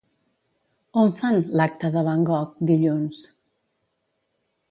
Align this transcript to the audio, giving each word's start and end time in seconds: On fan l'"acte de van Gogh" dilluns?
On 1.01 1.11
fan 1.19 1.37
l'"acte 1.59 1.91
de 1.97 2.03
van 2.09 2.25
Gogh" 2.31 2.65
dilluns? 2.71 3.23